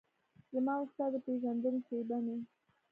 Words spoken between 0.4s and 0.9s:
زما او